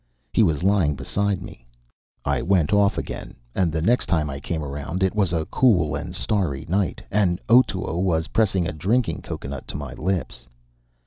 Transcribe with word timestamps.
He 0.33 0.41
was 0.41 0.63
lying 0.63 0.95
beside 0.95 1.43
me. 1.43 1.67
I 2.25 2.41
went 2.41 2.73
off 2.73 2.97
again; 2.97 3.35
and 3.53 3.71
the 3.71 3.83
next 3.83 4.07
time 4.07 4.31
I 4.31 4.39
came 4.39 4.63
round, 4.63 5.03
it 5.03 5.13
was 5.13 5.31
cool 5.51 5.93
and 5.93 6.15
starry 6.15 6.65
night, 6.67 7.03
and 7.11 7.39
Otoo 7.47 7.83
was 7.99 8.29
pressing 8.29 8.65
a 8.67 8.71
drinking 8.73 9.21
cocoanut 9.21 9.67
to 9.67 9.77
my 9.77 9.93
lips. 9.93 10.47